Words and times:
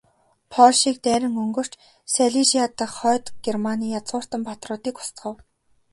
Польшийг 0.53 0.97
дайран 1.05 1.35
өнгөрч, 1.43 1.73
Сайлижиа 2.13 2.65
дахь 2.79 2.95
Хойд 2.99 3.25
Германы 3.45 3.85
язгууртан 3.99 4.41
баатруудыг 4.47 4.95
устгав. 5.01 5.35